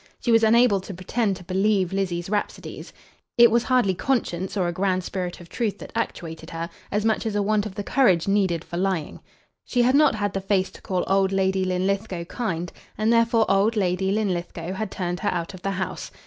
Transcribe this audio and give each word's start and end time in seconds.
She 0.19 0.31
was 0.31 0.41
unable 0.43 0.81
to 0.81 0.95
pretend 0.95 1.35
to 1.35 1.43
believe 1.43 1.93
Lizzie's 1.93 2.27
rhapsodies. 2.27 2.91
It 3.37 3.51
was 3.51 3.61
hardly 3.65 3.93
conscience 3.93 4.57
or 4.57 4.67
a 4.67 4.71
grand 4.73 5.03
spirit 5.03 5.39
of 5.39 5.47
truth 5.47 5.77
that 5.77 5.91
actuated 5.93 6.49
her, 6.49 6.71
as 6.89 7.05
much 7.05 7.23
as 7.27 7.35
a 7.35 7.41
want 7.43 7.67
of 7.67 7.75
the 7.75 7.83
courage 7.83 8.27
needed 8.27 8.63
for 8.63 8.77
lying. 8.77 9.19
She 9.63 9.83
had 9.83 9.93
not 9.93 10.15
had 10.15 10.33
the 10.33 10.41
face 10.41 10.71
to 10.71 10.81
call 10.81 11.03
old 11.05 11.31
Lady 11.31 11.63
Linlithgow 11.63 12.23
kind, 12.23 12.71
and 12.97 13.13
therefore 13.13 13.45
old 13.47 13.75
Lady 13.75 14.11
Linlithgow 14.11 14.73
had 14.73 14.89
turned 14.89 15.19
her 15.19 15.29
out 15.29 15.53
of 15.53 15.61
the 15.61 15.69
house. 15.73 16.09